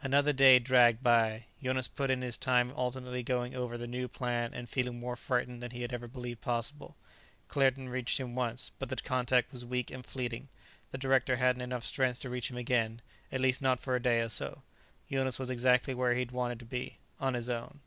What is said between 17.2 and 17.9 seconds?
on his own.